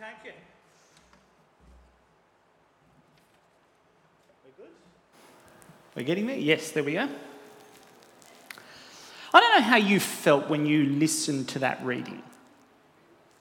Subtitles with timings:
[0.00, 0.38] take it.
[4.44, 4.72] We're good?
[5.94, 6.38] We're getting there?
[6.38, 7.06] Yes, there we go.
[9.34, 12.22] I don't know how you felt when you listened to that reading.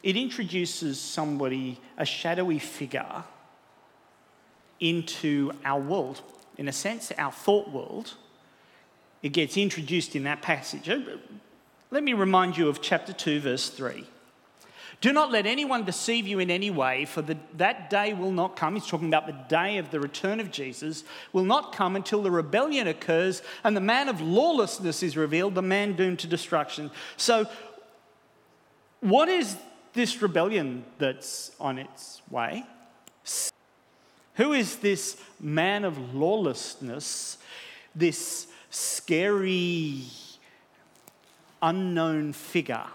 [0.04, 3.24] It introduces somebody, a shadowy figure,
[4.82, 6.22] into our world.
[6.58, 8.16] In a sense, our thought world.
[9.24, 10.90] It gets introduced in that passage.
[11.90, 14.06] Let me remind you of chapter 2, verse 3.
[15.02, 18.58] Do not let anyone deceive you in any way, for the, that day will not
[18.58, 18.76] come.
[18.76, 22.32] He's talking about the day of the return of Jesus, will not come until the
[22.32, 26.92] rebellion occurs and the man of lawlessness is revealed, the man doomed to destruction.
[27.16, 27.48] So,
[29.00, 29.56] what is
[29.94, 32.66] this rebellion that's on its way?
[34.36, 37.38] Who is this man of lawlessness,
[37.96, 40.04] this scary,
[41.62, 42.86] unknown figure?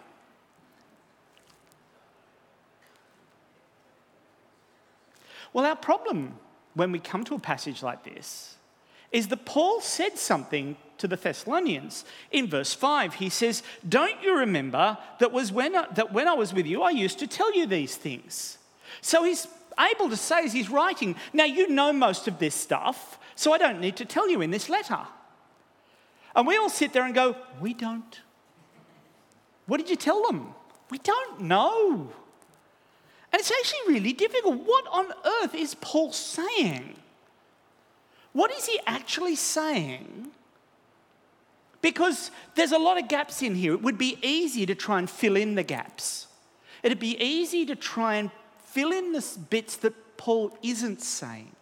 [5.54, 6.34] Well, our problem
[6.74, 8.56] when we come to a passage like this
[9.12, 12.04] is that Paul said something to the Thessalonians.
[12.32, 16.34] In verse 5, he says, Don't you remember that, was when I, that when I
[16.34, 18.58] was with you, I used to tell you these things?
[19.00, 19.46] So he's
[19.78, 23.58] able to say as he's writing, Now you know most of this stuff, so I
[23.58, 25.00] don't need to tell you in this letter.
[26.34, 28.20] And we all sit there and go, We don't.
[29.66, 30.54] What did you tell them?
[30.90, 32.12] We don't know.
[33.44, 34.66] It's actually really difficult.
[34.66, 36.96] What on earth is Paul saying?
[38.32, 40.28] What is he actually saying?
[41.82, 43.74] Because there's a lot of gaps in here.
[43.74, 46.26] It would be easy to try and fill in the gaps.
[46.82, 48.30] It'd be easy to try and
[48.64, 51.52] fill in the bits that Paul isn't saying.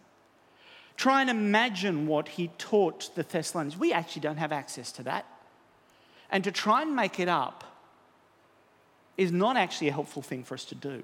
[0.95, 3.77] Try and imagine what he taught the Thessalonians.
[3.77, 5.25] We actually don't have access to that.
[6.31, 7.65] And to try and make it up
[9.17, 11.03] is not actually a helpful thing for us to do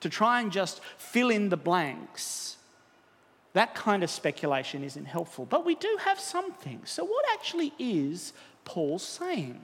[0.00, 2.56] to try and just fill in the blanks,
[3.54, 5.46] that kind of speculation isn't helpful.
[5.46, 6.90] But we do have some things.
[6.90, 8.34] So, what actually is
[8.64, 9.60] Paul saying?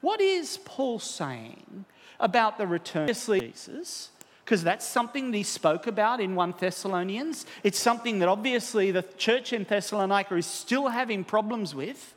[0.00, 1.84] What is Paul saying
[2.20, 4.10] about the return of Jesus?
[4.44, 7.46] Because that's something that he spoke about in 1 Thessalonians.
[7.62, 12.14] It's something that obviously the church in Thessalonica is still having problems with.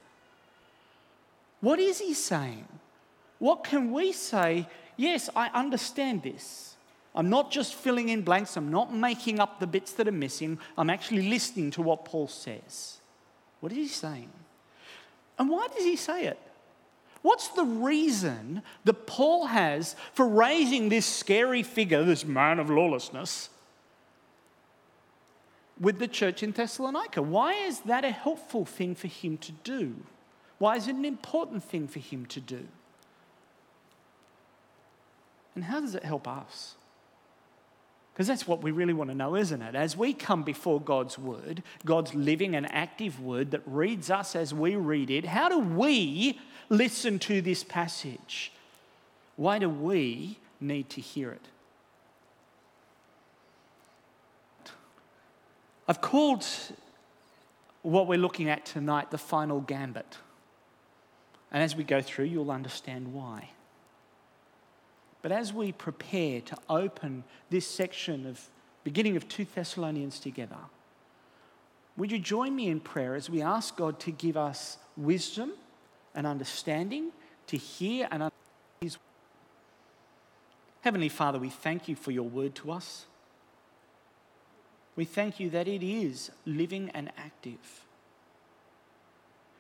[1.62, 2.68] What is he saying?
[3.40, 4.68] What can we say?
[4.98, 6.76] Yes, I understand this.
[7.18, 10.60] I'm not just filling in blanks, I'm not making up the bits that are missing,
[10.78, 13.00] I'm actually listening to what Paul says.
[13.60, 14.30] What is he saying?
[15.40, 16.40] And why does he say it?
[17.24, 23.50] What's the reason that Paul has for raising this scary figure, this man of lawlessness,
[25.80, 27.24] with the church in Thessalonica?
[27.24, 29.96] Why is that a helpful thing for him to do?
[30.60, 32.68] Why is it an important thing for him to do?
[35.56, 36.76] And how does it help us?
[38.18, 39.76] Because that's what we really want to know, isn't it?
[39.76, 44.56] As we come before God's word, God's living and active word that reads us as
[44.56, 48.52] we read it, how do we listen to this passage?
[49.36, 51.46] Why do we need to hear it?
[55.88, 56.44] I've called
[57.84, 60.18] what we're looking at tonight the final gambit.
[61.52, 63.52] And as we go through, you'll understand why.
[65.22, 68.50] But as we prepare to open this section of
[68.84, 70.58] beginning of 2 Thessalonians together,
[71.98, 75.54] would you join me in prayer as we ask God to give us wisdom
[76.14, 77.12] and understanding
[77.48, 78.34] to hear and understand
[78.82, 78.98] His
[80.82, 83.08] Heavenly Father, we thank you for your word to us.
[84.96, 87.86] We thank you that it is living and active.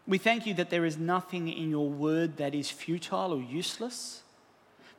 [0.08, 4.24] We thank you that there is nothing in your word that is futile or useless.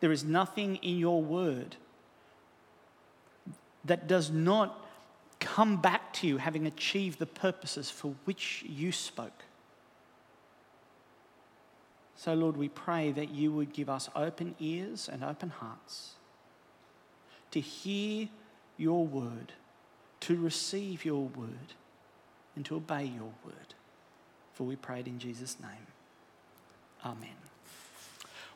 [0.01, 1.77] There is nothing in your word
[3.85, 4.85] that does not
[5.41, 9.45] come back to you having achieved the purposes for which you spoke.
[12.17, 16.15] So, Lord, we pray that you would give us open ears and open hearts
[17.53, 18.29] to hear
[18.77, 19.53] your word,
[20.21, 21.75] to receive your word,
[22.57, 23.75] and to obey your word.
[24.53, 25.87] For we prayed in Jesus' name.
[27.05, 27.37] Amen.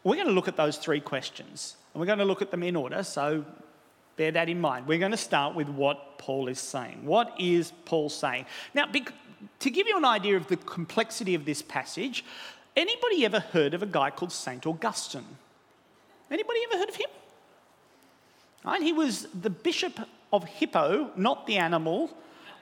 [0.04, 2.62] We're going to look at those three questions, and we're going to look at them
[2.62, 3.44] in order, so
[4.16, 4.86] bear that in mind.
[4.86, 7.04] We're going to start with what Paul is saying.
[7.04, 8.46] What is Paul saying?
[8.74, 8.86] Now,
[9.60, 12.24] to give you an idea of the complexity of this passage,
[12.76, 14.66] anybody ever heard of a guy called St.
[14.66, 15.24] Augustine?
[16.30, 17.10] Anybody ever heard of him?
[18.64, 19.98] Right, he was the bishop
[20.32, 22.10] of Hippo, not the animal.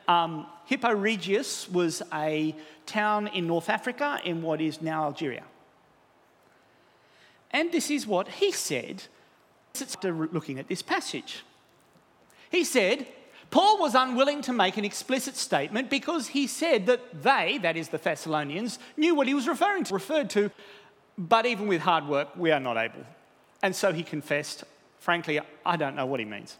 [0.09, 2.55] Um, Hippo Regius was a
[2.87, 5.45] town in North Africa in what is now Algeria.
[7.52, 9.05] And this is what he said
[9.81, 11.44] after looking at this passage.
[12.50, 13.06] He said,
[13.50, 17.88] Paul was unwilling to make an explicit statement because he said that they, that is
[17.88, 20.50] the Thessalonians, knew what he was referring to, referred to,
[21.19, 23.05] but even with hard work, we are not able.
[23.62, 24.64] And so he confessed,
[24.99, 26.56] frankly, I don't know what he means.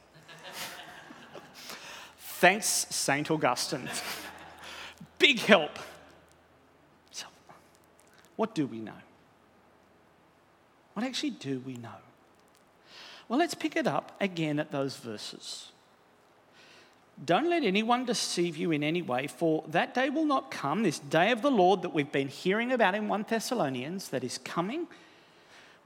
[2.19, 3.31] Thanks, St.
[3.31, 3.89] Augustine.
[5.19, 5.79] Big help.
[7.11, 7.27] So,
[8.37, 8.93] what do we know?
[11.01, 11.97] What actually do we know?
[13.27, 15.73] Well, let's pick it up again at those verses.
[17.25, 20.99] Don't let anyone deceive you in any way, for that day will not come, this
[20.99, 24.89] day of the Lord that we've been hearing about in 1 Thessalonians, that is coming,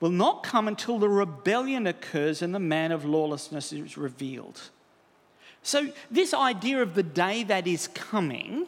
[0.01, 4.63] will not come until the rebellion occurs and the man of lawlessness is revealed.
[5.63, 8.67] So, this idea of the day that is coming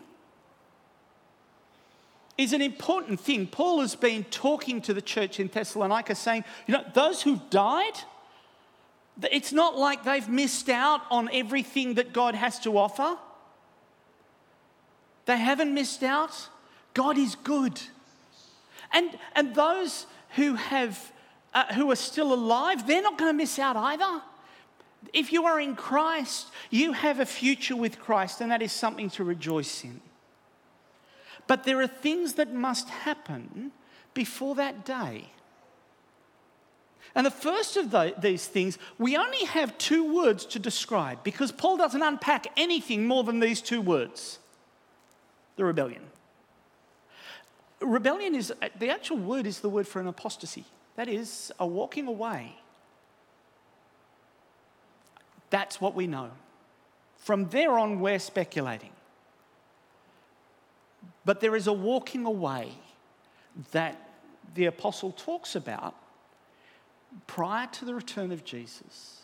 [2.38, 3.46] is an important thing.
[3.46, 7.94] Paul has been talking to the church in Thessalonica saying, you know, those who've died,
[9.30, 13.16] it's not like they've missed out on everything that God has to offer.
[15.24, 16.48] They haven't missed out.
[16.92, 17.80] God is good.
[18.92, 20.06] And, and those
[20.36, 21.12] who, have,
[21.54, 24.22] uh, who are still alive, they're not going to miss out either.
[25.12, 29.08] If you are in Christ, you have a future with Christ, and that is something
[29.10, 30.00] to rejoice in.
[31.46, 33.72] But there are things that must happen
[34.14, 35.30] before that day.
[37.14, 41.50] And the first of the, these things, we only have two words to describe because
[41.50, 44.38] Paul doesn't unpack anything more than these two words
[45.56, 46.02] the rebellion.
[47.80, 50.64] Rebellion is, uh, the actual word is the word for an apostasy.
[50.96, 52.56] That is, a walking away.
[55.50, 56.30] That's what we know.
[57.18, 58.90] From there on, we're speculating.
[61.26, 62.72] But there is a walking away
[63.72, 64.10] that
[64.54, 65.94] the apostle talks about
[67.26, 69.22] prior to the return of Jesus.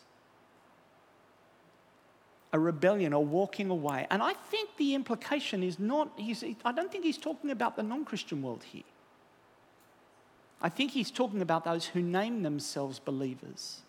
[2.51, 4.05] A rebellion, a walking away.
[4.11, 6.11] And I think the implication is not,
[6.65, 8.83] I don't think he's talking about the non Christian world here.
[10.61, 13.81] I think he's talking about those who name themselves believers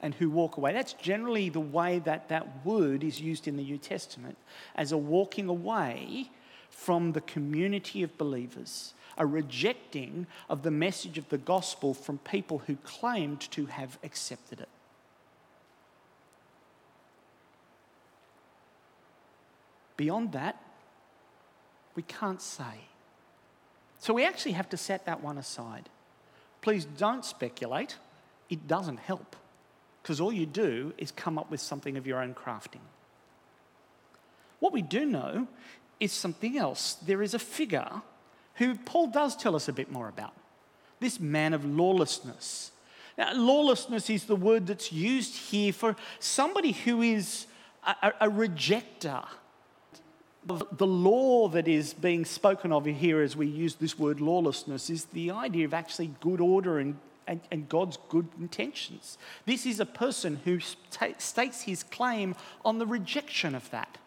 [0.00, 0.72] and who walk away.
[0.72, 4.38] That's generally the way that that word is used in the New Testament
[4.76, 6.30] as a walking away
[6.70, 12.58] from the community of believers, a rejecting of the message of the gospel from people
[12.66, 14.68] who claimed to have accepted it.
[19.96, 20.62] Beyond that,
[21.94, 22.88] we can't say.
[23.98, 25.88] So we actually have to set that one aside.
[26.60, 27.96] Please don't speculate,
[28.50, 29.36] it doesn't help,
[30.02, 32.82] because all you do is come up with something of your own crafting.
[34.60, 35.48] What we do know
[36.00, 36.94] is something else.
[36.94, 38.02] There is a figure
[38.54, 40.34] who Paul does tell us a bit more about
[41.00, 42.72] this man of lawlessness.
[43.18, 47.46] Now, lawlessness is the word that's used here for somebody who is
[47.86, 49.24] a, a rejecter.
[50.46, 55.06] The law that is being spoken of here as we use this word lawlessness is
[55.06, 59.18] the idea of actually good order and, and, and God's good intentions.
[59.44, 60.60] This is a person who
[61.18, 63.98] states his claim on the rejection of that.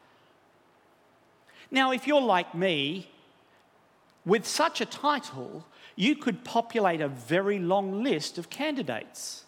[1.72, 3.10] Now, if you're like me,
[4.26, 9.46] with such a title, you could populate a very long list of candidates.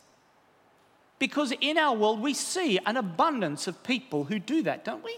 [1.20, 5.18] Because in our world, we see an abundance of people who do that, don't we?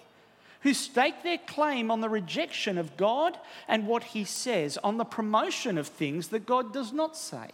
[0.62, 3.38] Who stake their claim on the rejection of God
[3.68, 7.50] and what He says, on the promotion of things that God does not say.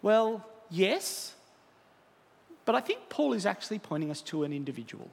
[0.00, 1.34] Well, yes,
[2.64, 5.10] but I think Paul is actually pointing us to an individual.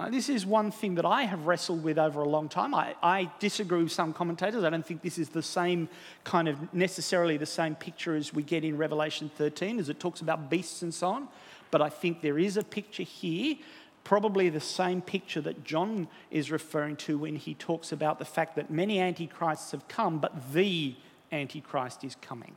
[0.00, 2.74] Uh, this is one thing that I have wrestled with over a long time.
[2.74, 4.64] I, I, disagree with some commentators.
[4.64, 5.90] I don't think this is the same
[6.24, 10.22] kind of necessarily the same picture as we get in Revelation 13 as it talks
[10.22, 11.28] about beasts and so on.
[11.70, 13.56] But I think there is a picture here,
[14.02, 18.56] probably the same picture that John is referring to when he talks about the fact
[18.56, 20.94] that many antichrists have come, but the
[21.30, 22.56] antichrist is coming.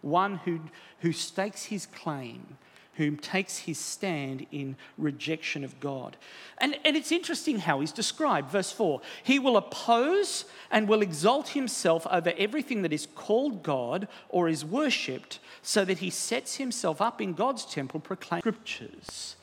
[0.00, 0.60] One who,
[1.00, 2.56] who stakes his claim
[2.96, 6.16] whom takes his stand in rejection of God.
[6.58, 8.50] And, and it's interesting how he's described.
[8.50, 14.08] Verse 4 He will oppose and will exalt himself over everything that is called God
[14.28, 19.36] or is worshipped, so that he sets himself up in God's temple, proclaiming scriptures.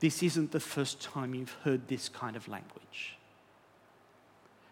[0.00, 3.16] This isn't the first time you've heard this kind of language.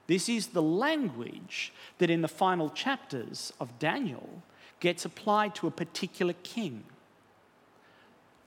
[0.07, 4.43] This is the language that in the final chapters of Daniel
[4.81, 6.85] gets applied to a particular king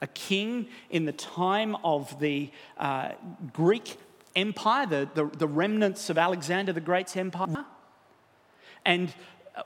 [0.01, 3.11] a king in the time of the uh,
[3.53, 3.97] Greek
[4.35, 7.65] Empire, the, the, the, remnants of Alexander the Great's empire.
[8.85, 9.11] And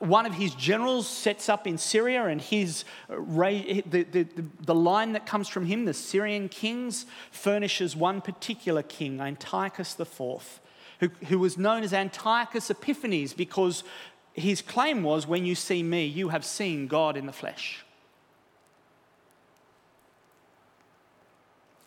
[0.00, 4.26] one of his generals sets up in Syria, and his, the, the,
[4.60, 10.60] the line that comes from him, the Syrian kings, furnishes one particular king, Antiochus IV,
[11.00, 13.84] who, who was known as Antiochus Epiphanes because
[14.32, 17.84] his claim was, When you see me, you have seen God in the flesh.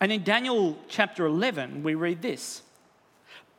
[0.05, 2.61] And in Daniel chapter 11, we read this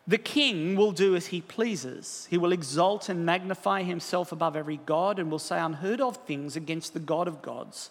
[0.06, 2.28] The king will do as he pleases.
[2.30, 6.54] He will exalt and magnify himself above every god and will say unheard of things
[6.54, 7.90] against the God of gods.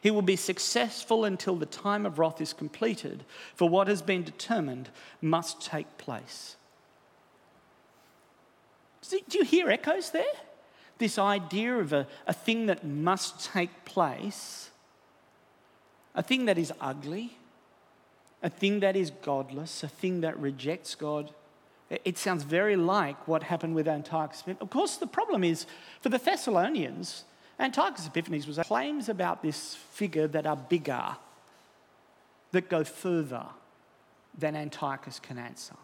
[0.00, 3.22] He will be successful until the time of wrath is completed,
[3.54, 4.88] for what has been determined
[5.20, 6.56] must take place.
[9.10, 10.24] Do you hear echoes there?
[10.96, 14.70] This idea of a, a thing that must take place,
[16.14, 17.36] a thing that is ugly,
[18.42, 21.30] a thing that is godless, a thing that rejects God.
[21.90, 24.44] It sounds very like what happened with Antiochus.
[24.60, 25.66] Of course, the problem is
[26.00, 27.24] for the Thessalonians,
[27.58, 31.16] Antiochus Epiphanes was claims about this figure that are bigger,
[32.52, 33.44] that go further
[34.38, 35.74] than Antiochus can answer.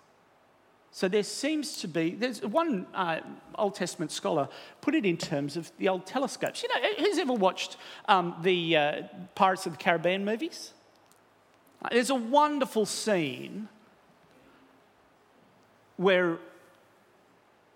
[0.93, 3.21] So there seems to be, there's one uh,
[3.57, 4.49] Old Testament scholar
[4.81, 6.63] put it in terms of the old telescopes.
[6.63, 7.77] You know, who's ever watched
[8.09, 9.03] um, the uh,
[9.35, 10.73] Pirates of the Caribbean movies?
[11.91, 13.69] There's a wonderful scene
[15.97, 16.39] where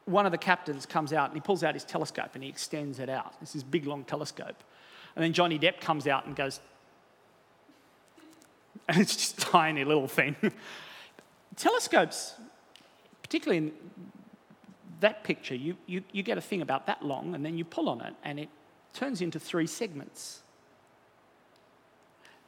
[0.04, 2.98] one of the captains comes out and he pulls out his telescope and he extends
[2.98, 3.34] it out.
[3.40, 4.62] It's this big, long telescope.
[5.14, 6.60] And then Johnny Depp comes out and goes,
[8.88, 10.36] and it's just a tiny little thing.
[11.56, 12.34] Telescopes,
[13.22, 13.72] particularly in
[15.00, 17.88] that picture, you, you, you get a thing about that long and then you pull
[17.88, 18.48] on it and it
[18.92, 20.42] turns into three segments.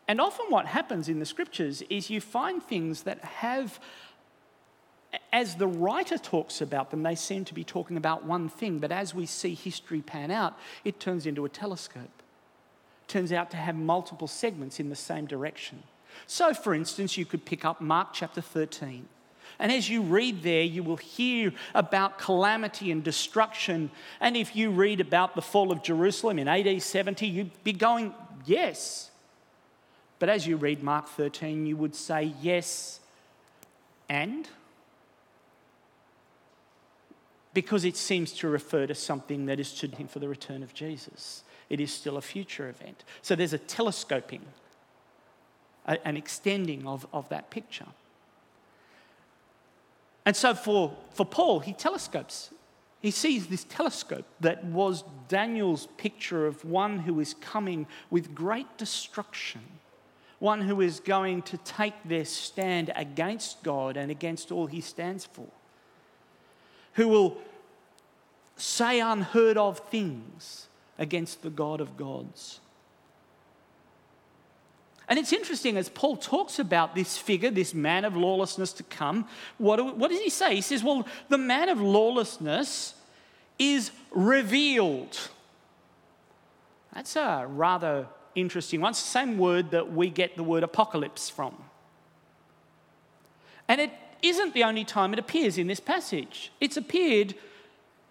[0.09, 3.79] And often, what happens in the scriptures is you find things that have,
[5.33, 8.91] as the writer talks about them, they seem to be talking about one thing, but
[8.91, 12.23] as we see history pan out, it turns into a telescope.
[13.07, 15.83] Turns out to have multiple segments in the same direction.
[16.27, 19.09] So, for instance, you could pick up Mark chapter 13.
[19.59, 23.91] And as you read there, you will hear about calamity and destruction.
[24.21, 28.15] And if you read about the fall of Jerusalem in AD 70, you'd be going,
[28.45, 29.12] yes,
[30.23, 33.01] but as you read Mark 13, you would say, yes,
[34.09, 34.47] and?
[37.53, 40.75] Because it seems to refer to something that is to him for the return of
[40.75, 41.43] Jesus.
[41.69, 43.03] It is still a future event.
[43.21, 44.43] So there's a telescoping,
[45.87, 47.89] an extending of, of that picture.
[50.25, 52.51] And so for, for Paul, he telescopes.
[53.01, 58.79] He sees this telescope that was Daniel's picture of one who is coming with great
[58.79, 59.63] destruction
[60.43, 65.25] one who is going to take their stand against God and against all he stands
[65.25, 65.47] for,
[66.95, 67.39] who will
[68.57, 70.67] say unheard of things
[70.99, 72.59] against the God of gods.
[75.09, 79.29] And it's interesting as Paul talks about this figure, this man of lawlessness to come,
[79.59, 80.57] what, what does he say?
[80.57, 82.95] He says, Well, the man of lawlessness
[83.61, 85.21] is revealed.
[86.93, 88.93] That's a rather interesting one.
[88.93, 91.55] The same word that we get the word apocalypse from.
[93.69, 96.53] And it isn't the only time it appears in this passage.
[96.61, 97.35] It's appeared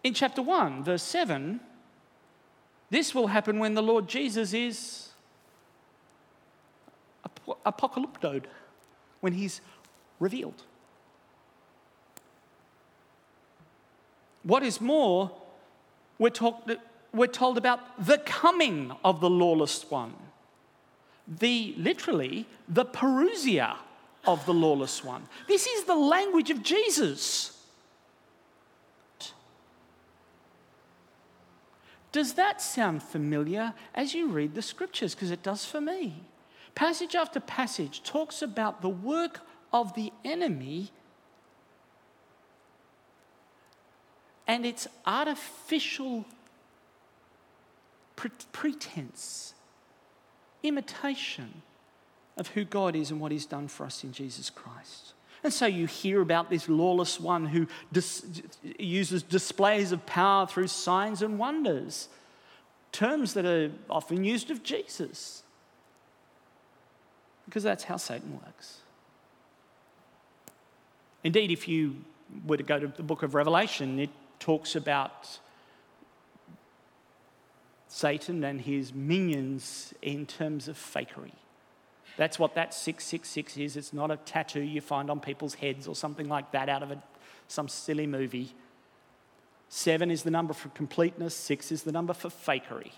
[0.03, 1.59] in chapter 1, verse 7.
[2.89, 5.09] This will happen when the Lord Jesus is
[7.65, 8.45] apocalyptoed,
[9.21, 9.61] when he's
[10.19, 10.63] revealed.
[14.43, 15.31] What is more,
[16.17, 16.69] we're, talk,
[17.13, 20.13] we're told about the coming of the lawless one.
[21.27, 23.75] The literally the parousia
[24.25, 25.27] of the lawless one.
[25.47, 27.57] This is the language of Jesus.
[32.11, 35.15] Does that sound familiar as you read the scriptures?
[35.15, 36.23] Because it does for me.
[36.75, 39.41] Passage after passage talks about the work
[39.71, 40.91] of the enemy
[44.47, 46.25] and its artificial
[48.51, 49.53] pretense,
[50.63, 51.61] imitation
[52.37, 55.13] of who God is and what He's done for us in Jesus Christ.
[55.43, 58.23] And so you hear about this lawless one who dis-
[58.77, 62.09] uses displays of power through signs and wonders,
[62.91, 65.43] terms that are often used of Jesus.
[67.45, 68.77] Because that's how Satan works.
[71.23, 71.97] Indeed, if you
[72.45, 74.09] were to go to the book of Revelation, it
[74.39, 75.39] talks about
[77.93, 81.33] Satan and his minions in terms of fakery.
[82.15, 83.75] That's what that 666 is.
[83.75, 86.91] It's not a tattoo you find on people's heads or something like that out of
[86.91, 87.03] a,
[87.49, 88.55] some silly movie.
[89.67, 92.91] Seven is the number for completeness, six is the number for fakery.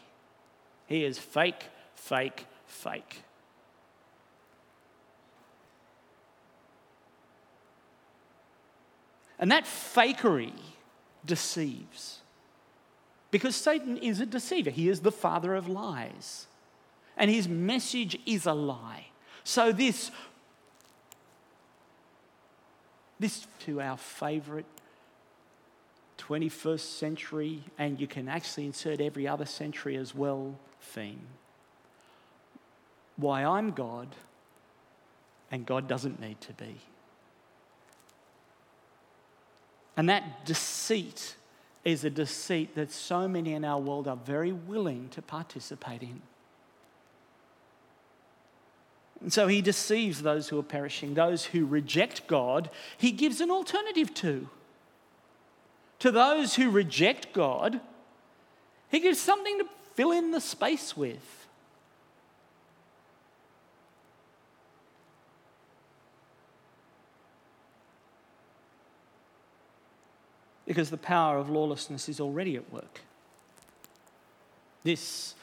[0.86, 3.24] He is fake, fake, fake.
[9.40, 10.54] And that fakery
[11.26, 12.23] deceives.
[13.34, 16.46] Because Satan is a deceiver, he is the father of lies.
[17.18, 19.08] And his message is a lie.
[19.44, 20.12] So, this,
[23.20, 24.68] this to our favorite
[26.20, 31.26] 21st century, and you can actually insert every other century as well, theme.
[33.16, 34.10] Why I'm God
[35.50, 36.76] and God doesn't need to be.
[39.98, 41.36] And that deceit
[41.84, 46.22] is a deceit that so many in our world are very willing to participate in.
[49.22, 53.52] And so he deceives those who are perishing, those who reject God, he gives an
[53.52, 54.50] alternative to.
[56.00, 57.80] To those who reject God,
[58.90, 61.43] he gives something to fill in the space with.
[70.66, 73.02] Because the power of lawlessness is already at work.
[74.84, 75.36] This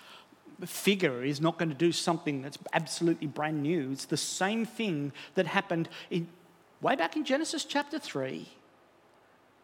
[0.66, 3.90] figure is not going to do something that's absolutely brand new.
[3.92, 6.28] It's the same thing that happened in,
[6.80, 8.46] way back in Genesis chapter 3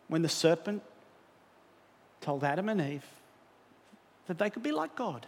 [0.09, 0.83] when the serpent
[2.21, 3.05] told Adam and Eve
[4.27, 5.27] that they could be like God,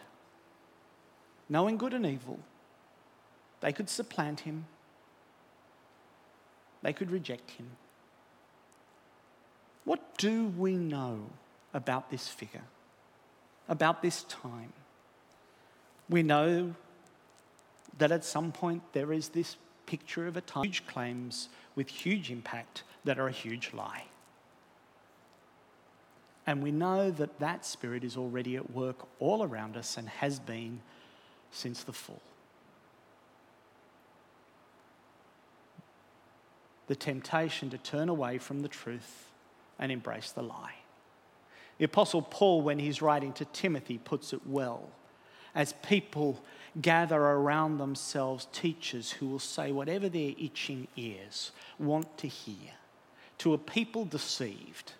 [1.48, 2.38] knowing good and evil.
[3.60, 4.66] They could supplant him,
[6.82, 7.66] they could reject him.
[9.88, 11.18] What do we know
[11.72, 12.64] about this figure,
[13.70, 14.74] about this time?
[16.10, 16.74] We know
[17.96, 22.30] that at some point there is this picture of a time, huge claims with huge
[22.30, 24.04] impact that are a huge lie.
[26.46, 30.38] And we know that that spirit is already at work all around us and has
[30.38, 30.82] been
[31.50, 32.20] since the fall.
[36.88, 39.27] The temptation to turn away from the truth
[39.78, 40.74] and embrace the lie.
[41.78, 44.90] The Apostle Paul, when he's writing to Timothy, puts it well.
[45.54, 46.42] As people
[46.80, 52.72] gather around themselves teachers who will say whatever their itching ears want to hear,
[53.38, 54.92] to a people deceived,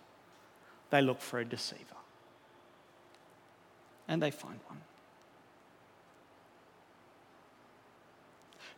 [0.89, 1.83] they look for a deceiver.
[4.07, 4.79] And they find one.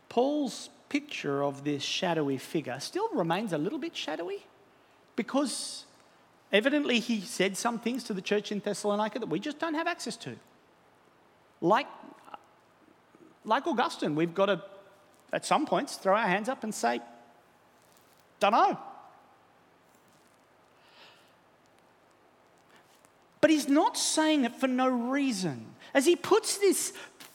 [0.08, 4.44] Paul's picture of this shadowy figure still remains a little bit shadowy
[5.16, 5.86] because
[6.52, 9.86] Evidently, he said some things to the church in Thessalonica that we just don't have
[9.86, 10.36] access to.
[11.62, 11.86] Like,
[13.44, 14.62] like Augustine, we've got to,
[15.32, 17.00] at some points, throw our hands up and say,
[18.38, 18.78] don't know.
[23.40, 25.66] But he's not saying it for no reason.
[25.94, 26.92] As he puts this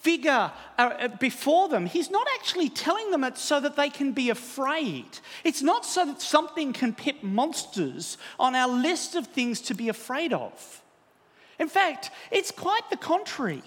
[0.07, 4.13] figure uh, uh, before them, he's not actually telling them it so that they can
[4.13, 5.19] be afraid.
[5.43, 9.89] It's not so that something can pit monsters on our list of things to be
[9.89, 10.81] afraid of.
[11.59, 13.63] In fact, it's quite the contrary.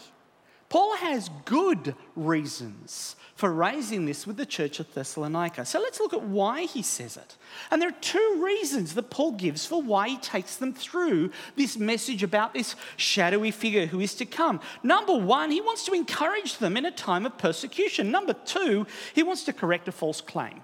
[0.70, 5.64] Paul has good reasons for raising this with the church of Thessalonica.
[5.64, 7.38] So let's look at why he says it.
[7.70, 11.79] And there are two reasons that Paul gives for why he takes them through this
[11.79, 14.61] message about this shadowy figure who is to come.
[14.83, 18.11] Number one, he wants to encourage them in a time of persecution.
[18.11, 20.61] Number two, he wants to correct a false claim.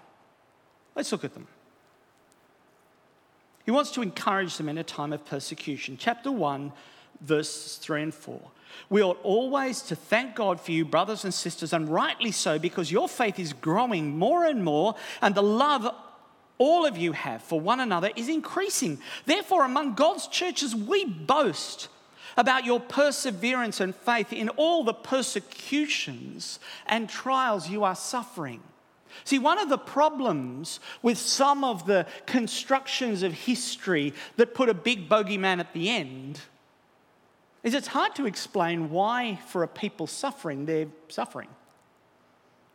[0.95, 1.47] Let's look at them.
[3.65, 5.97] He wants to encourage them in a time of persecution.
[5.99, 6.73] Chapter 1,
[7.23, 8.39] verses 3 and 4.
[8.89, 12.93] We ought always to thank God for you, brothers and sisters, and rightly so, because
[12.93, 15.89] your faith is growing more and more, and the love
[16.59, 18.99] all of you have for one another is increasing.
[19.27, 21.89] Therefore, among God's churches, we boast
[22.37, 28.63] about your perseverance and faith in all the persecutions and trials you are suffering.
[29.25, 34.75] See, one of the problems with some of the constructions of history that put a
[34.75, 36.41] big bogeyman at the end
[37.67, 41.49] is it's hard to explain why, for a people suffering, they're suffering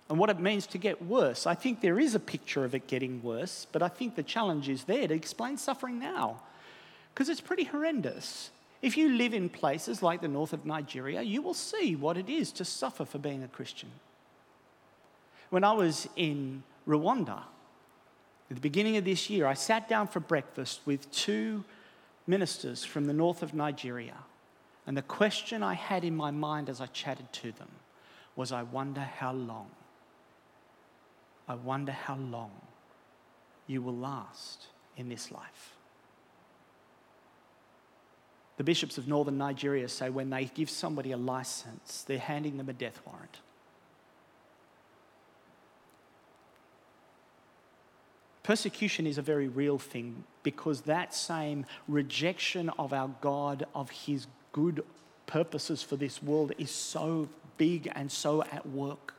[0.09, 1.47] and what it means to get worse.
[1.47, 4.67] I think there is a picture of it getting worse, but I think the challenge
[4.67, 6.41] is there to explain suffering now
[7.13, 8.49] because it's pretty horrendous.
[8.81, 12.27] If you live in places like the north of Nigeria, you will see what it
[12.27, 13.89] is to suffer for being a Christian.
[15.49, 17.43] When I was in Rwanda,
[18.49, 21.63] at the beginning of this year, I sat down for breakfast with two
[22.27, 24.17] ministers from the north of Nigeria.
[24.87, 27.69] And the question I had in my mind as I chatted to them
[28.35, 29.69] was I wonder how long,
[31.47, 32.51] I wonder how long
[33.67, 34.67] you will last
[34.97, 35.75] in this life.
[38.57, 42.69] The bishops of northern Nigeria say when they give somebody a license, they're handing them
[42.69, 43.39] a death warrant.
[48.43, 54.27] Persecution is a very real thing because that same rejection of our God, of His
[54.51, 54.83] good
[55.25, 59.13] purposes for this world, is so big and so at work.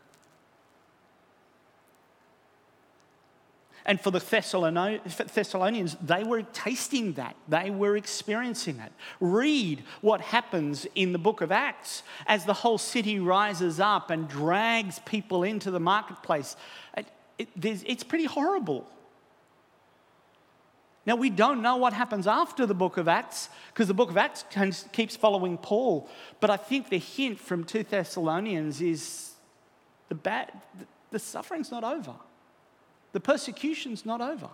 [3.85, 7.35] And for the Thessalonians, they were tasting that.
[7.49, 8.93] They were experiencing that.
[9.19, 14.29] Read what happens in the book of Acts as the whole city rises up and
[14.29, 16.55] drags people into the marketplace.
[17.57, 18.87] it's pretty horrible.
[21.05, 24.17] Now, we don't know what happens after the book of Acts because the book of
[24.17, 24.45] Acts
[24.93, 26.09] keeps following Paul.
[26.39, 29.33] But I think the hint from 2 Thessalonians is
[30.09, 30.53] the, bad,
[31.11, 32.15] the suffering's not over.
[33.13, 34.49] The persecution's not over.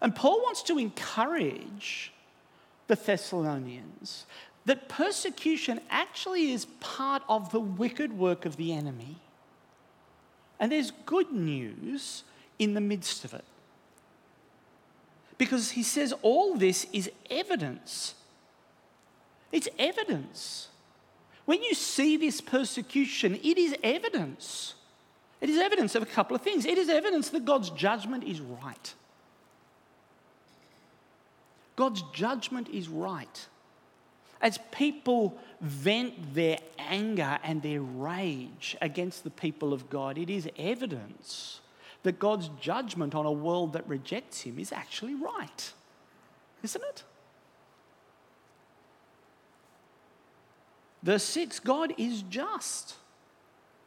[0.00, 2.12] And Paul wants to encourage
[2.86, 4.26] the Thessalonians
[4.64, 9.16] that persecution actually is part of the wicked work of the enemy.
[10.60, 12.22] And there's good news
[12.62, 13.44] in the midst of it.
[15.38, 18.14] Because he says all this is evidence.
[19.50, 20.68] It's evidence
[21.44, 24.74] when you see this persecution, it is evidence.
[25.40, 26.64] It is evidence of a couple of things.
[26.64, 28.94] It is evidence that God's judgment is right.
[31.74, 33.46] God's judgment is right.
[34.40, 40.48] As people vent their anger and their rage against the people of God, it is
[40.56, 41.60] evidence
[42.02, 45.72] that God's judgment on a world that rejects Him is actually right.
[46.62, 47.04] Isn't it?
[51.02, 52.96] Verse 6 God is just.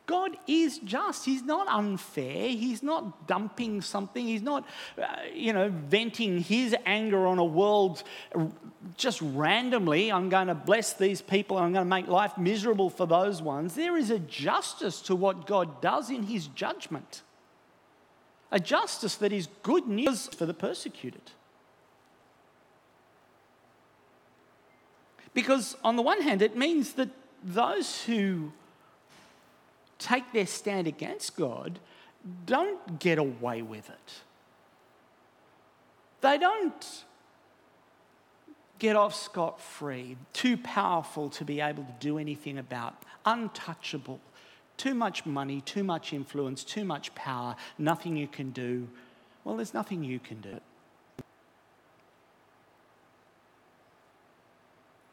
[0.06, 1.26] God is just.
[1.26, 2.50] He's not unfair.
[2.50, 4.26] He's not dumping something.
[4.26, 4.68] He's not,
[5.02, 8.04] uh, you know, venting his anger on a world
[8.98, 10.12] just randomly.
[10.12, 13.74] I'm going to bless these people I'm going to make life miserable for those ones.
[13.74, 17.24] There is a justice to what God does in his judgment,
[18.52, 21.32] a justice that is good news for the persecuted.
[25.34, 27.10] Because, on the one hand, it means that
[27.44, 28.54] those who
[30.00, 31.80] take their stand against God
[32.46, 34.14] don't get away with it.
[36.22, 37.04] They don't
[38.80, 44.20] get off scot free, too powerful to be able to do anything about, untouchable,
[44.78, 48.88] too much money, too much influence, too much power, nothing you can do.
[49.44, 50.60] Well, there's nothing you can do.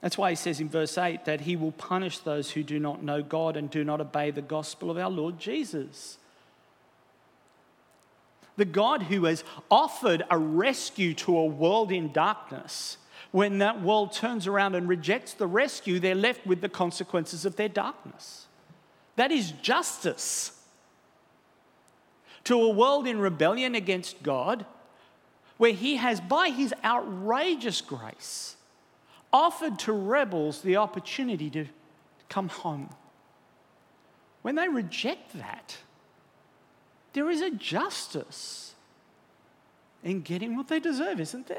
[0.01, 3.05] That's why he says in verse 8 that he will punish those who do not
[3.05, 6.18] know God and do not obey the gospel of our Lord Jesus.
[8.57, 12.98] The God who has offered a rescue to a world in darkness,
[13.31, 17.55] when that world turns around and rejects the rescue, they're left with the consequences of
[17.55, 18.46] their darkness.
[19.16, 20.59] That is justice.
[22.44, 24.66] To a world in rebellion against God,
[25.59, 28.57] where He has, by His outrageous grace,
[29.33, 31.66] offered to rebels the opportunity to
[32.29, 32.90] come home.
[34.42, 35.77] When they reject that,
[37.12, 38.75] there is a justice
[40.03, 41.59] in getting what they deserve, isn't there?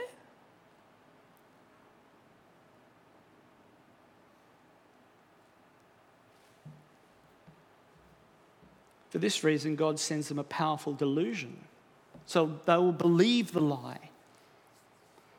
[9.13, 11.55] For this reason, God sends them a powerful delusion.
[12.25, 14.09] So they will believe the lie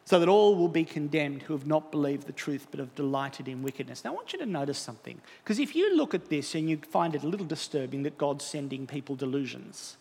[0.04, 3.48] so that all will be condemned who have not believed the truth but have delighted
[3.48, 4.04] in wickedness.
[4.04, 6.76] Now, I want you to notice something, because if you look at this and you
[6.88, 9.96] find it a little disturbing that God's sending people delusions,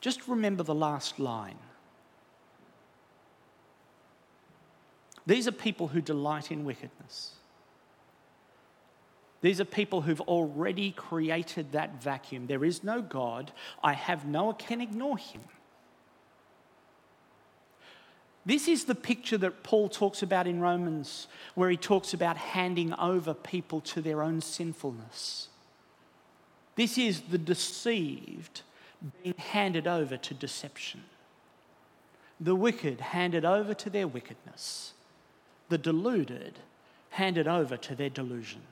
[0.00, 1.58] just remember the last line.
[5.26, 7.32] These are people who delight in wickedness.
[9.42, 12.46] These are people who've already created that vacuum.
[12.46, 13.52] There is no God.
[13.82, 15.42] I have no one can ignore him.
[18.46, 22.92] This is the picture that Paul talks about in Romans, where he talks about handing
[22.94, 25.48] over people to their own sinfulness.
[26.74, 28.62] This is the deceived
[29.22, 31.02] being handed over to deception,
[32.40, 34.92] the wicked handed over to their wickedness,
[35.68, 36.60] the deluded
[37.10, 38.62] handed over to their delusion.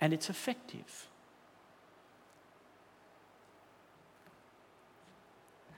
[0.00, 1.08] And it's effective.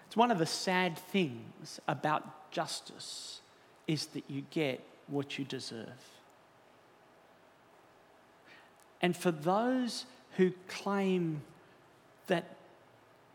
[0.07, 3.41] It's one of the sad things about justice
[3.87, 5.87] is that you get what you deserve.
[9.01, 10.05] And for those
[10.37, 11.43] who claim
[12.27, 12.57] that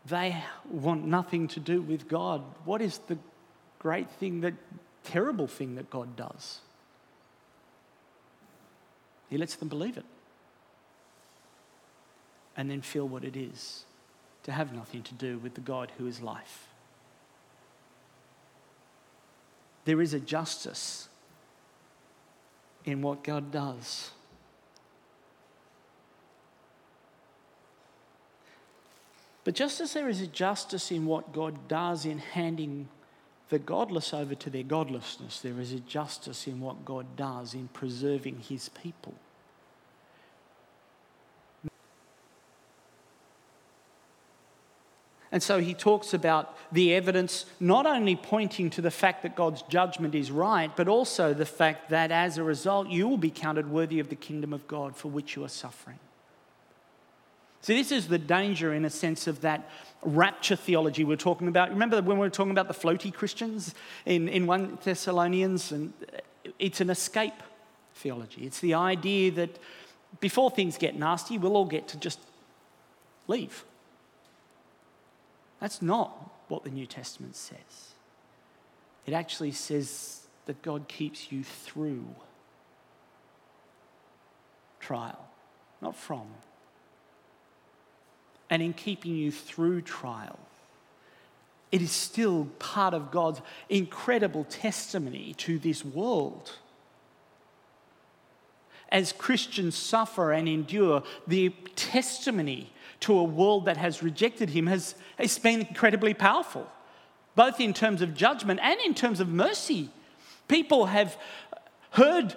[0.06, 0.36] they
[0.70, 3.18] want nothing to do with God, what is the
[3.78, 4.54] great thing, the
[5.04, 6.60] terrible thing that God does.
[9.30, 10.04] He lets them believe it
[12.56, 13.84] and then feel what it is
[14.44, 16.68] to have nothing to do with the God who is life.
[19.84, 21.08] There is a justice
[22.84, 24.10] in what God does.
[29.44, 32.88] But just as there is a justice in what God does in handing
[33.48, 37.68] the godless over to their godlessness, there is a justice in what God does in
[37.68, 39.14] preserving his people.
[45.32, 49.62] And so he talks about the evidence not only pointing to the fact that God's
[49.62, 53.68] judgment is right, but also the fact that as a result, you will be counted
[53.68, 55.98] worthy of the kingdom of God for which you are suffering.
[57.60, 59.68] So, this is the danger, in a sense, of that
[60.02, 61.70] rapture theology we're talking about.
[61.70, 65.72] Remember when we were talking about the floaty Christians in, in 1 Thessalonians?
[65.72, 65.92] And
[66.60, 67.42] it's an escape
[67.96, 68.42] theology.
[68.46, 69.58] It's the idea that
[70.20, 72.20] before things get nasty, we'll all get to just
[73.26, 73.64] leave.
[75.60, 77.94] That's not what the New Testament says.
[79.06, 82.06] It actually says that God keeps you through
[84.80, 85.28] trial,
[85.80, 86.26] not from
[88.50, 90.38] and in keeping you through trial.
[91.72, 96.52] It is still part of God's incredible testimony to this world.
[98.88, 104.94] As Christians suffer and endure, the testimony to a world that has rejected Him has,
[105.18, 106.70] has been incredibly powerful,
[107.34, 109.90] both in terms of judgment and in terms of mercy.
[110.48, 111.16] People have
[111.90, 112.34] heard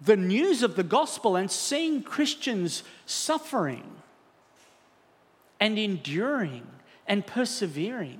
[0.00, 3.90] the news of the gospel and seen Christians suffering
[5.60, 6.66] and enduring
[7.06, 8.18] and persevering.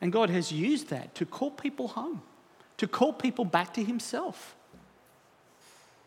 [0.00, 2.22] And God has used that to call people home,
[2.76, 4.56] to call people back to Himself.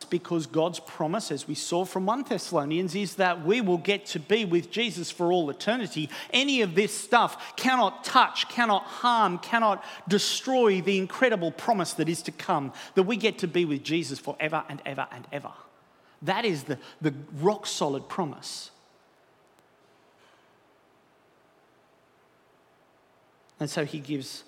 [0.09, 4.19] Because God's promise, as we saw from 1 Thessalonians, is that we will get to
[4.19, 6.09] be with Jesus for all eternity.
[6.31, 12.21] Any of this stuff cannot touch, cannot harm, cannot destroy the incredible promise that is
[12.23, 15.51] to come, that we get to be with Jesus forever and ever and ever.
[16.21, 18.71] That is the, the rock solid promise.
[23.59, 24.43] And so he gives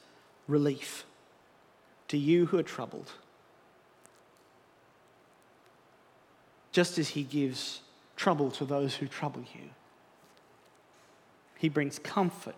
[0.48, 1.06] relief
[2.08, 3.12] to you who are troubled,
[6.72, 7.82] just as he gives
[8.16, 9.70] trouble to those who trouble you.
[11.58, 12.56] He brings comfort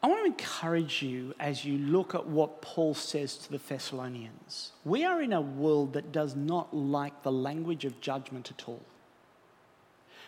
[0.00, 4.72] I want to encourage you as you look at what Paul says to the Thessalonians.
[4.84, 8.80] We are in a world that does not like the language of judgment at all.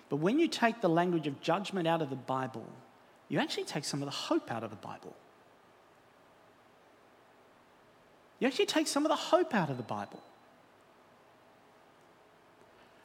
[0.08, 2.66] But when you take the language of judgment out of the Bible,
[3.30, 5.16] you actually take some of the hope out of the Bible.
[8.40, 10.20] You actually take some of the hope out of the Bible.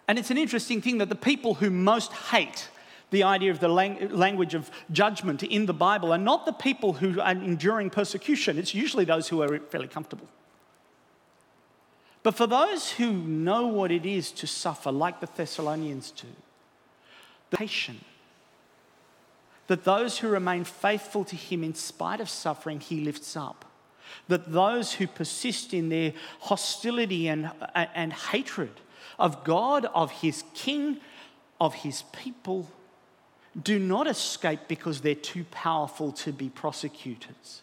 [0.08, 2.70] And it's an interesting thing that the people who most hate
[3.12, 6.94] the idea of the lang- language of judgment in the Bible are not the people
[6.94, 10.28] who are enduring persecution, it's usually those who are fairly comfortable.
[12.24, 16.28] But for those who know what it is to suffer, like the Thessalonians do,
[17.52, 18.04] the patient,
[19.67, 23.65] that those who remain faithful to him in spite of suffering, he lifts up.
[24.28, 28.82] That those who persist in their hostility and, and hatred
[29.17, 30.97] of God, of his king,
[31.60, 32.69] of his people,
[33.62, 37.62] do not escape because they're too powerful to be prosecutors.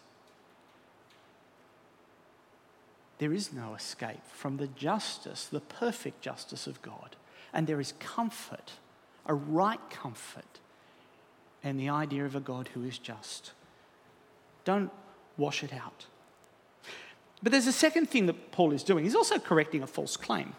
[3.19, 7.15] There is no escape from the justice, the perfect justice of God.
[7.53, 8.73] And there is comfort,
[9.25, 10.59] a right comfort,
[11.63, 13.51] and the idea of a God who is just.
[14.65, 14.91] Don't
[15.37, 16.05] wash it out.
[17.41, 19.03] But there's a second thing that Paul is doing.
[19.03, 20.53] He's also correcting a false claim.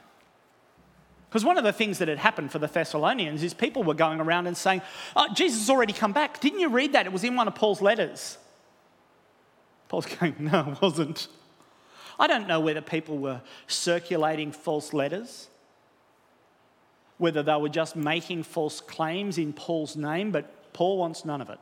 [1.28, 4.20] Because one of the things that had happened for the Thessalonians is people were going
[4.20, 4.82] around and saying,
[5.16, 6.40] oh, Jesus has already come back.
[6.40, 7.06] Didn't you read that?
[7.06, 8.38] It was in one of Paul's letters.
[9.88, 11.28] Paul's going, No, it wasn't.
[12.18, 15.48] I don't know whether people were circulating false letters,
[17.18, 21.48] whether they were just making false claims in Paul's name, but Paul wants none of
[21.48, 21.58] it.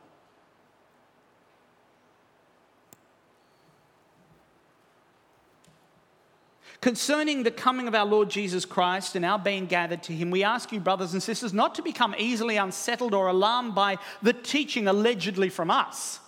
[6.81, 10.43] Concerning the coming of our Lord Jesus Christ and our being gathered to him, we
[10.43, 14.89] ask you, brothers and sisters, not to become easily unsettled or alarmed by the teaching
[14.89, 16.19] allegedly from us,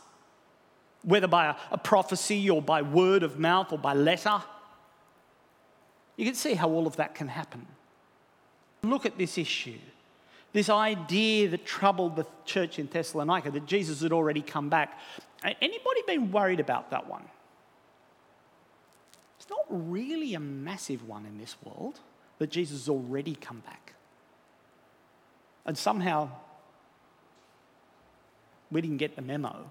[1.03, 4.41] whether by a, a prophecy or by word of mouth or by letter.
[6.15, 7.67] You can see how all of that can happen.
[8.81, 9.79] look at this issue.
[10.55, 14.97] This idea that troubled the church in Thessalonica that Jesus had already come back.
[15.43, 17.25] Anybody been worried about that one?
[19.37, 21.99] It's not really a massive one in this world
[22.37, 23.95] that Jesus has already come back.
[25.65, 26.29] And somehow
[28.71, 29.69] we didn't get the memo.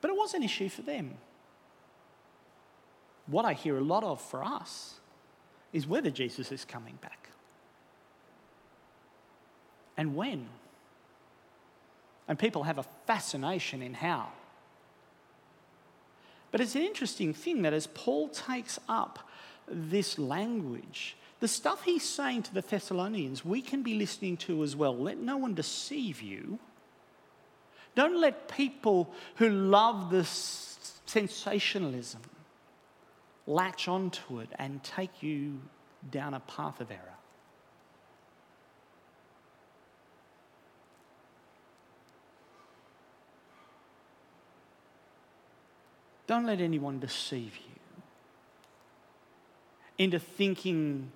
[0.00, 1.14] But it was an issue for them.
[3.26, 5.00] What I hear a lot of for us
[5.72, 7.25] is whether Jesus is coming back
[9.96, 10.48] and when.
[12.28, 14.28] And people have a fascination in how.
[16.50, 19.18] But it's an interesting thing that as Paul takes up
[19.68, 24.74] this language, the stuff he's saying to the Thessalonians, we can be listening to as
[24.74, 24.96] well.
[24.96, 26.58] Let no one deceive you.
[27.94, 32.22] Don't let people who love this sensationalism
[33.46, 35.60] latch onto it and take you
[36.10, 37.15] down a path of error.
[46.26, 48.02] Don't let anyone deceive you
[49.98, 51.10] into thinking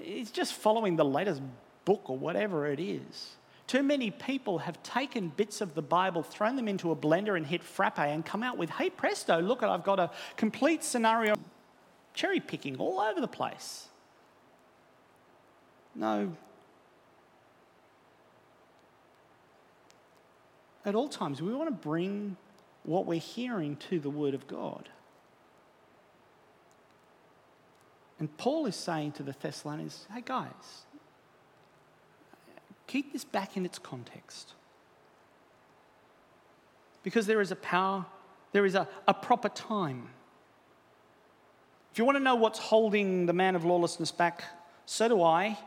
[0.00, 1.42] it's just following the latest
[1.84, 3.36] book or whatever it is.
[3.66, 7.46] Too many people have taken bits of the Bible, thrown them into a blender and
[7.46, 11.34] hit frappe and come out with, hey presto, look, I've got a complete scenario
[12.14, 13.88] cherry picking all over the place.
[15.94, 16.32] No.
[20.84, 22.36] At all times, we want to bring
[22.84, 24.88] what we're hearing to the Word of God.
[28.18, 30.84] And Paul is saying to the Thessalonians, hey guys,
[32.86, 34.54] keep this back in its context.
[37.02, 38.06] Because there is a power,
[38.52, 40.08] there is a, a proper time.
[41.92, 44.44] If you want to know what's holding the man of lawlessness back,
[44.84, 45.58] so do I.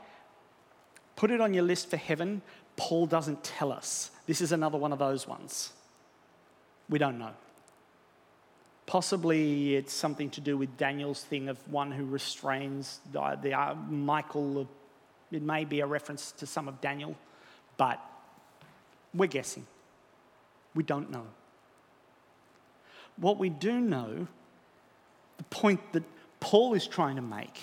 [1.15, 2.41] Put it on your list for heaven.
[2.76, 4.12] Paul doesn't tell us.
[4.28, 5.71] This is another one of those ones.
[6.91, 7.32] We don't know.
[8.86, 13.73] Possibly it's something to do with Daniel's thing of one who restrains the, the uh,
[13.73, 14.67] Michael.
[15.32, 17.15] It may be a reference to some of Daniel,
[17.77, 17.99] but
[19.13, 19.65] we're guessing.
[20.75, 21.25] We don't know.
[23.15, 24.27] What we do know,
[25.38, 26.04] the point that
[26.41, 27.58] Paul is trying to make,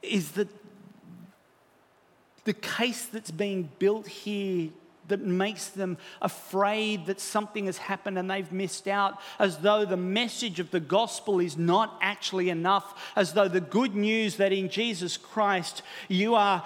[0.00, 0.48] is that
[2.44, 4.70] the case that's being built here
[5.08, 9.96] that makes them afraid that something has happened and they've missed out, as though the
[9.96, 14.68] message of the gospel is not actually enough, as though the good news that in
[14.68, 16.64] Jesus Christ you are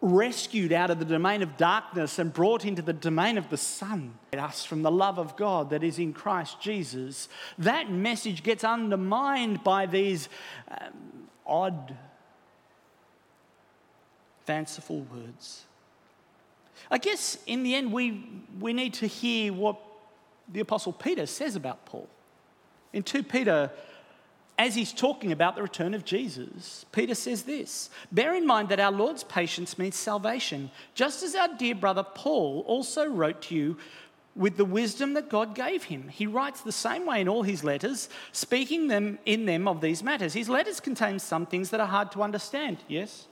[0.00, 4.14] rescued out of the domain of darkness and brought into the domain of the Son,
[4.32, 9.64] us from the love of God that is in Christ Jesus, that message gets undermined
[9.64, 10.28] by these
[10.70, 11.96] um, odd,
[14.46, 15.64] fanciful words.
[16.90, 18.24] I guess in the end, we,
[18.60, 19.76] we need to hear what
[20.48, 22.08] the Apostle Peter says about Paul.
[22.92, 23.70] In 2 Peter,
[24.58, 28.80] as he's talking about the return of Jesus, Peter says this Bear in mind that
[28.80, 33.76] our Lord's patience means salvation, just as our dear brother Paul also wrote to you
[34.34, 36.08] with the wisdom that God gave him.
[36.08, 40.02] He writes the same way in all his letters, speaking them in them of these
[40.02, 40.32] matters.
[40.32, 43.26] His letters contain some things that are hard to understand, yes?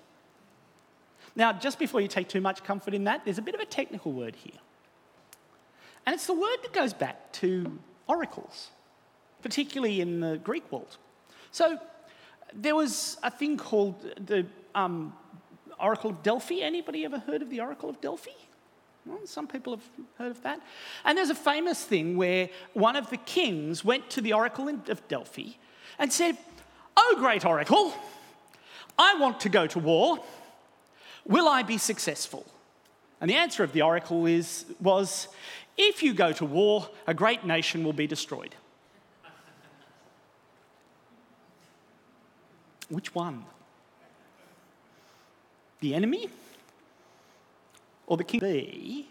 [1.36, 3.66] Now, just before you take too much comfort in that, there's a bit of a
[3.66, 4.58] technical word here.
[6.06, 8.70] And it's the word that goes back to oracles,
[9.42, 10.96] particularly in the Greek world.
[11.52, 11.78] So
[12.54, 15.12] there was a thing called the um,
[15.78, 16.60] Oracle of Delphi.
[16.62, 18.30] Anybody ever heard of the Oracle of Delphi?
[19.04, 19.84] Well, some people have
[20.18, 20.60] heard of that.
[21.04, 25.08] And there's a famous thing where one of the kings went to the Oracle of
[25.08, 25.50] Delphi
[25.98, 26.36] and said,
[26.96, 27.92] Oh, great Oracle,
[28.98, 30.18] I want to go to war.
[31.26, 32.46] Will I be successful?
[33.20, 35.28] And the answer of the oracle is, was
[35.76, 38.54] if you go to war, a great nation will be destroyed.
[42.88, 43.44] Which one?
[45.80, 46.30] The enemy?
[48.06, 48.40] Or the king?
[48.40, 49.08] Be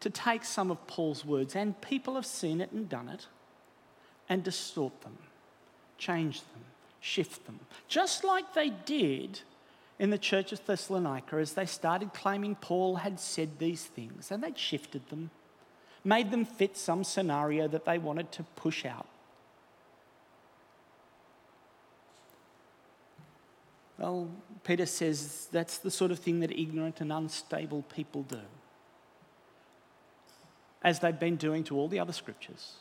[0.00, 3.26] to take some of Paul's words, and people have seen it and done it,
[4.28, 5.18] and distort them,
[5.96, 6.64] change them,
[7.00, 9.40] shift them, just like they did
[9.98, 14.42] in the church of Thessalonica as they started claiming Paul had said these things and
[14.42, 15.30] they'd shifted them,
[16.04, 19.08] made them fit some scenario that they wanted to push out.
[23.98, 24.30] Well,
[24.62, 28.40] Peter says that's the sort of thing that ignorant and unstable people do,
[30.82, 32.74] as they've been doing to all the other scriptures.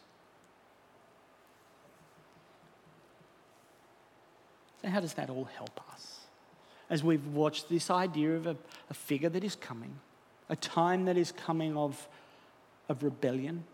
[4.83, 6.16] So, how does that all help us?
[6.89, 8.55] As we've watched this idea of a,
[8.89, 9.99] a figure that is coming,
[10.49, 12.07] a time that is coming of,
[12.87, 13.65] of rebellion,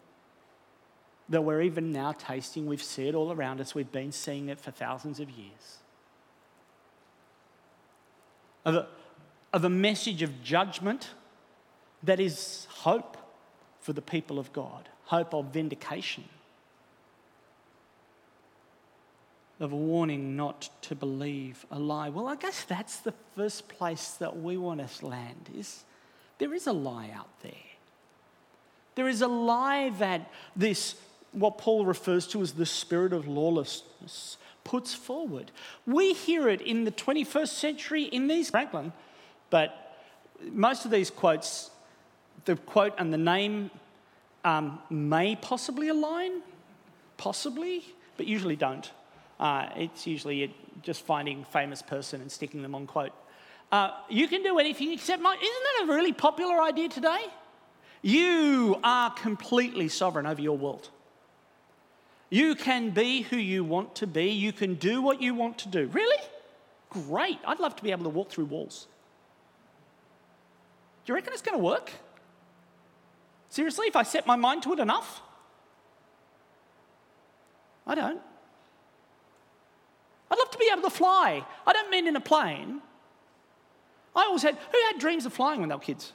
[1.30, 4.60] that we're even now tasting, we've seen it all around us, we've been seeing it
[4.60, 5.78] for thousands of years.
[8.66, 8.88] Of a,
[9.52, 11.12] of a message of judgment
[12.02, 13.18] that is hope
[13.80, 16.24] for the people of God, hope of vindication,
[19.64, 22.10] of a warning not to believe a lie.
[22.10, 25.84] Well, I guess that's the first place that we want to land is
[26.38, 27.52] there is a lie out there.
[28.96, 30.96] There is a lie that this,
[31.32, 35.52] what Paul refers to as the spirit of lawlessness, puts forward.
[35.86, 38.94] We hear it in the 21st century in these Franklin,
[39.50, 39.98] but
[40.52, 41.72] most of these quotes,
[42.46, 43.72] the quote and the name
[44.44, 46.42] um, may possibly align,
[47.18, 47.84] possibly,
[48.18, 48.92] but usually don't.
[49.40, 53.12] Uh, it's usually just finding famous person and sticking them on quote.
[53.72, 55.34] Uh, you can do anything except my.
[55.34, 57.26] Isn't that a really popular idea today?
[58.02, 60.90] You are completely sovereign over your world.
[62.30, 64.30] You can be who you want to be.
[64.30, 65.88] You can do what you want to do.
[65.88, 66.22] Really?
[66.90, 67.40] Great.
[67.46, 68.88] I'd love to be able to walk through walls.
[71.06, 71.92] Do you reckon it's going to work?
[73.50, 75.22] Seriously, if I set my mind to it enough?
[77.86, 78.22] I don't.
[80.34, 81.46] I'd love to be able to fly.
[81.68, 82.82] I don't mean in a plane.
[84.16, 86.12] I always had, who had dreams of flying when they were kids?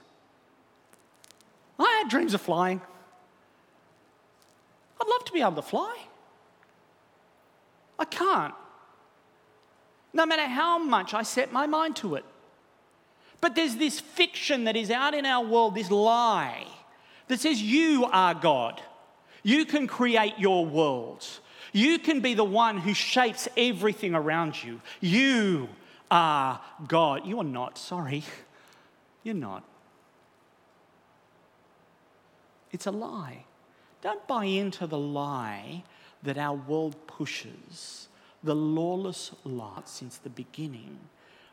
[1.79, 2.81] I had dreams of flying.
[5.01, 5.97] I'd love to be able to fly.
[7.97, 8.55] I can't.
[10.13, 12.25] No matter how much I set my mind to it.
[13.41, 16.67] But there's this fiction that is out in our world, this lie
[17.29, 18.83] that says you are God.
[19.45, 21.25] You can create your world.
[21.73, 24.81] You can be the one who shapes everything around you.
[25.01, 25.69] You
[26.11, 27.27] are God.
[27.27, 28.25] You are not, sorry.
[29.23, 29.65] You're not.
[32.73, 33.45] It's a lie.
[34.03, 35.83] Don't buy into the lie
[36.23, 38.09] that our world pushes,
[38.43, 40.99] the lawless lie since the beginning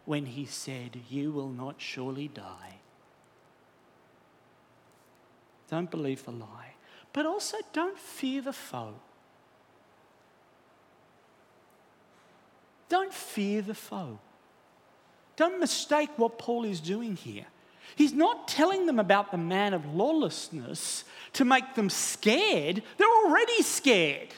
[0.06, 2.80] when he said, You will not surely die.
[5.70, 6.76] Don't believe the lie.
[7.12, 8.96] But also don't fear the foe.
[12.96, 14.20] Don't fear the foe.
[15.36, 17.46] Don't mistake what Paul is doing here.
[17.98, 22.82] He's not telling them about the man of lawlessness to make them scared.
[22.96, 24.30] They're already scared.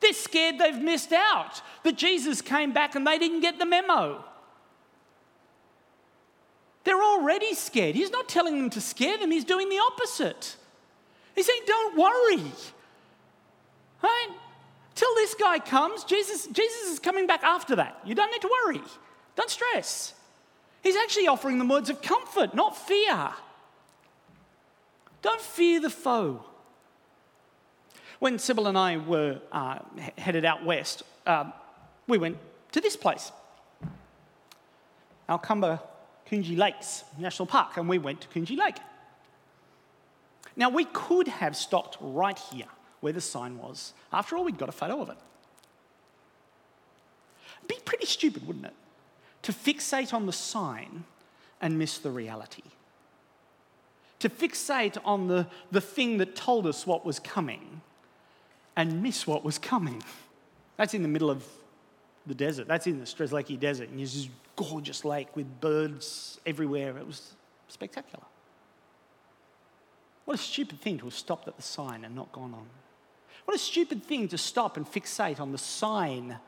[0.00, 4.22] They're scared they've missed out, that Jesus came back and they didn't get the memo.
[6.84, 7.94] They're already scared.
[7.94, 10.56] He's not telling them to scare them, he's doing the opposite.
[11.34, 12.42] He's saying, Don't worry.
[14.02, 14.28] Right?
[14.94, 18.00] Till this guy comes, Jesus, Jesus is coming back after that.
[18.04, 18.80] You don't need to worry.
[19.36, 20.14] Don't stress.
[20.82, 23.30] He's actually offering them words of comfort, not fear.
[25.22, 26.44] Don't fear the foe.
[28.18, 29.78] When Sybil and I were uh,
[30.16, 31.50] headed out west, uh,
[32.06, 32.36] we went
[32.72, 33.32] to this place,
[35.28, 35.82] Alcumba
[36.30, 38.76] Coongie Lakes National Park, and we went to Coongie Lake.
[40.56, 42.66] Now, we could have stopped right here
[43.04, 43.92] where the sign was.
[44.14, 45.18] After all, we'd got a photo of it.
[47.58, 48.72] It'd be pretty stupid, wouldn't it?
[49.42, 51.04] To fixate on the sign
[51.60, 52.62] and miss the reality.
[54.20, 57.82] To fixate on the, the thing that told us what was coming
[58.74, 60.02] and miss what was coming.
[60.78, 61.44] That's in the middle of
[62.26, 62.66] the desert.
[62.66, 63.90] That's in the Strzelecki Desert.
[63.90, 66.96] And there's this gorgeous lake with birds everywhere.
[66.96, 67.34] It was
[67.68, 68.24] spectacular.
[70.24, 72.66] What a stupid thing to have stopped at the sign and not gone on.
[73.44, 76.38] What a stupid thing to stop and fixate on the sign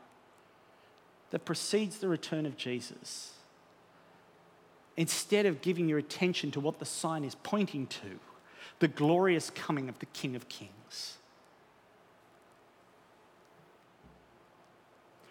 [1.31, 3.33] that precedes the return of Jesus
[4.95, 8.19] instead of giving your attention to what the sign is pointing to
[8.79, 11.17] the glorious coming of the King of Kings.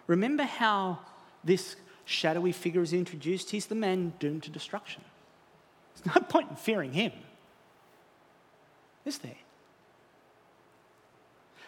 [0.07, 1.01] Remember how
[1.43, 3.51] this shadowy figure is introduced?
[3.51, 5.03] He's the man doomed to destruction.
[5.95, 7.13] There's no point in fearing him,
[9.05, 9.37] is there?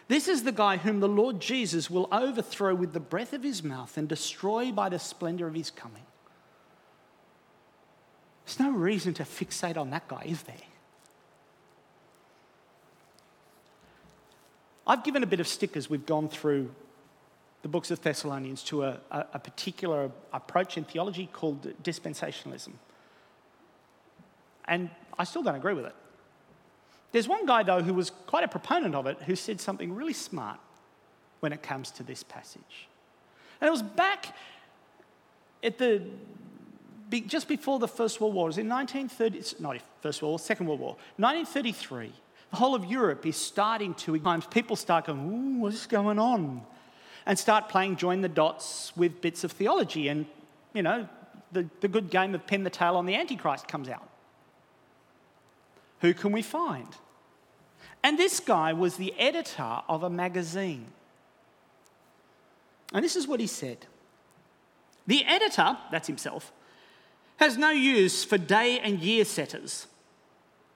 [0.09, 3.63] This is the guy whom the Lord Jesus will overthrow with the breath of his
[3.63, 6.01] mouth and destroy by the splendor of his coming.
[8.43, 10.55] There's no reason to fixate on that guy, is there?
[14.87, 16.73] I've given a bit of stick as we've gone through
[17.61, 22.71] the books of Thessalonians to a, a, a particular approach in theology called dispensationalism.
[24.65, 24.89] And
[25.19, 25.95] I still don't agree with it.
[27.11, 30.13] There's one guy, though, who was quite a proponent of it who said something really
[30.13, 30.59] smart
[31.39, 32.87] when it comes to this passage.
[33.59, 34.35] And it was back
[35.63, 36.03] at the
[37.25, 40.67] just before the First World War, it was in 1930, not First World War, Second
[40.67, 42.11] World War, 1933.
[42.51, 46.61] The whole of Europe is starting to, times people start going, ooh, what's going on?
[47.25, 50.07] And start playing join the dots with bits of theology.
[50.07, 50.25] And,
[50.73, 51.07] you know,
[51.51, 54.08] the, the good game of pin the tail on the Antichrist comes out.
[56.01, 56.87] Who can we find?
[58.03, 60.87] And this guy was the editor of a magazine.
[62.93, 63.85] And this is what he said
[65.07, 66.51] The editor, that's himself,
[67.37, 69.87] has no use for day and year setters,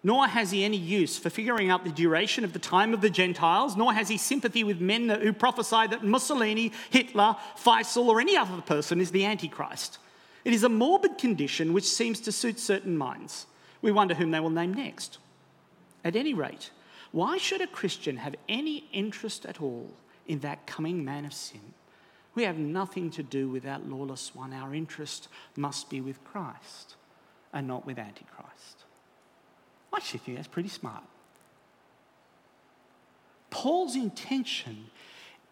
[0.01, 3.09] nor has he any use for figuring out the duration of the time of the
[3.09, 8.35] Gentiles, nor has he sympathy with men who prophesy that Mussolini, Hitler, Faisal, or any
[8.35, 9.97] other person is the Antichrist.
[10.43, 13.45] It is a morbid condition which seems to suit certain minds.
[13.83, 15.19] We wonder whom they will name next.
[16.03, 16.71] At any rate,
[17.11, 19.91] why should a Christian have any interest at all
[20.25, 21.73] in that coming man of sin?
[22.33, 24.53] We have nothing to do with that lawless one.
[24.53, 26.95] Our interest must be with Christ
[27.51, 28.85] and not with Antichrist.
[29.91, 31.03] I actually think that's pretty smart.
[33.51, 34.87] Paul's intention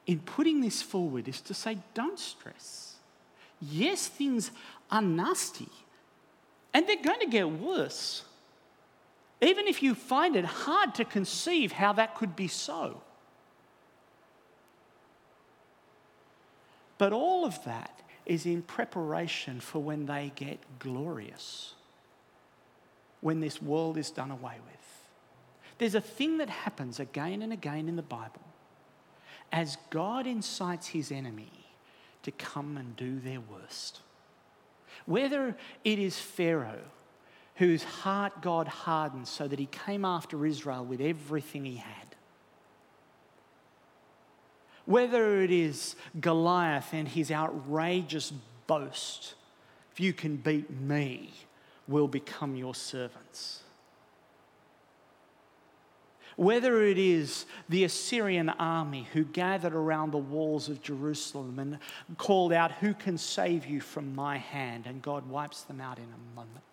[0.07, 2.95] in putting this forward is to say, don't stress.
[3.61, 4.49] Yes, things
[4.89, 5.69] are nasty,
[6.73, 8.23] and they're going to get worse.
[9.41, 13.01] Even if you find it hard to conceive how that could be so.
[16.97, 21.73] But all of that is in preparation for when they get glorious,
[23.21, 24.81] when this world is done away with.
[25.79, 28.43] There's a thing that happens again and again in the Bible
[29.51, 31.51] as God incites his enemy
[32.21, 34.01] to come and do their worst.
[35.05, 36.83] Whether it is Pharaoh,
[37.55, 42.15] whose heart God hardened so that he came after Israel with everything he had,
[44.85, 48.31] whether it is Goliath and his outrageous
[48.67, 49.35] boast,
[49.91, 51.31] if you can beat me,
[51.87, 53.63] we'll become your servants.
[56.35, 61.79] Whether it is the Assyrian army who gathered around the walls of Jerusalem and
[62.17, 64.85] called out, Who can save you from my hand?
[64.87, 66.63] And God wipes them out in a moment.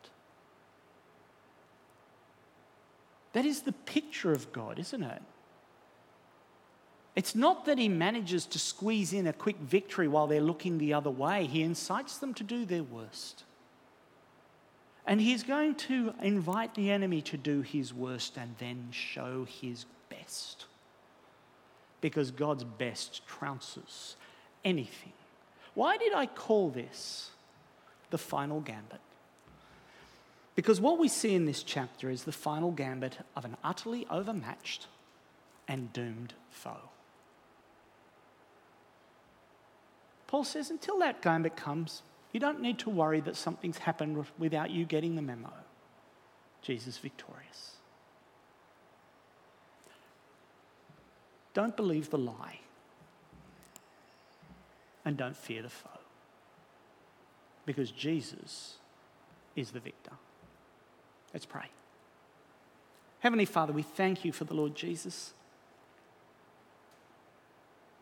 [3.32, 5.22] That is the picture of God, isn't it?
[7.14, 10.94] It's not that he manages to squeeze in a quick victory while they're looking the
[10.94, 11.46] other way.
[11.46, 13.42] He incites them to do their worst.
[15.08, 19.86] And he's going to invite the enemy to do his worst and then show his
[20.10, 20.66] best.
[22.02, 24.16] Because God's best trounces
[24.66, 25.14] anything.
[25.72, 27.30] Why did I call this
[28.10, 29.00] the final gambit?
[30.54, 34.88] Because what we see in this chapter is the final gambit of an utterly overmatched
[35.66, 36.90] and doomed foe.
[40.26, 42.02] Paul says, until that gambit comes,
[42.32, 45.52] you don't need to worry that something's happened without you getting the memo.
[46.62, 47.76] Jesus victorious.
[51.54, 52.60] Don't believe the lie.
[55.04, 55.88] And don't fear the foe.
[57.64, 58.76] Because Jesus
[59.56, 60.12] is the victor.
[61.32, 61.66] Let's pray.
[63.20, 65.32] Heavenly Father, we thank you for the Lord Jesus.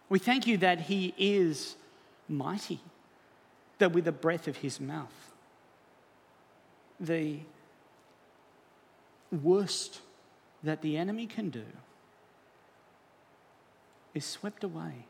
[0.08, 1.76] We thank you that he is
[2.28, 2.80] mighty,
[3.78, 5.32] that with the breath of his mouth,
[6.98, 7.40] the
[9.30, 10.00] worst
[10.62, 11.64] that the enemy can do
[14.14, 15.06] is swept away.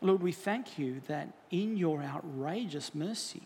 [0.00, 3.42] Lord, we thank you that in your outrageous mercy,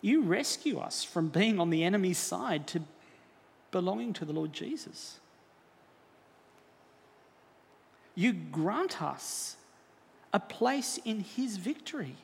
[0.00, 2.82] you rescue us from being on the enemy's side to
[3.70, 5.18] belonging to the Lord Jesus.
[8.14, 9.56] You grant us
[10.32, 12.16] a place in His victory.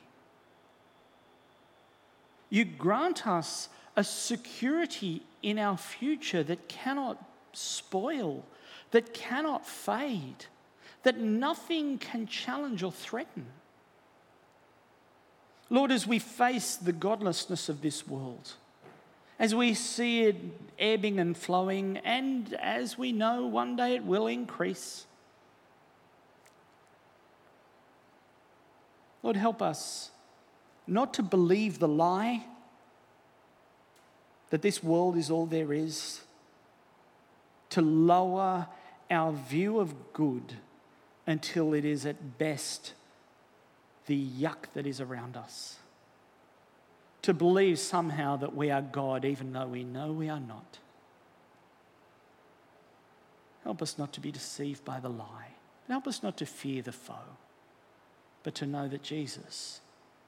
[2.49, 8.45] You grant us a security in our future that cannot spoil,
[8.91, 10.45] that cannot fade,
[11.03, 13.45] that nothing can challenge or threaten.
[15.69, 18.53] Lord, as we face the godlessness of this world,
[19.37, 20.35] as we see it
[20.79, 25.05] ebbing and flowing, and as we know one day it will increase,
[29.23, 30.11] Lord, help us
[30.87, 32.45] not to believe the lie
[34.49, 36.21] that this world is all there is,
[37.69, 38.67] to lower
[39.11, 40.53] our view of good
[41.27, 42.93] until it is at best
[44.07, 45.77] the yuck that is around us.
[47.23, 50.79] To believe somehow that we are God even though we know we are not.
[53.63, 55.53] Help us not to be deceived by the lie.
[55.87, 57.37] Help us not to fear the foe.
[58.43, 59.81] But to know that Jesus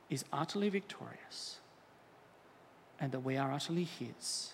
[0.10, 1.60] is utterly victorious
[3.00, 4.54] and that we are utterly His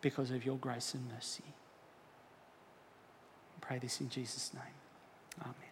[0.00, 1.44] because of your grace and mercy.
[3.56, 4.62] I pray this in Jesus' name.
[5.40, 5.67] Amen.